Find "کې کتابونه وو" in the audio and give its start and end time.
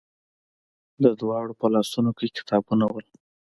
2.17-3.01